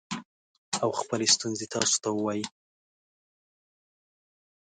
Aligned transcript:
او 0.83 0.89
خپلې 1.01 1.27
ستونزې 1.35 1.65
تاسو 1.73 1.95
ته 2.03 2.09
ووايي 2.13 2.45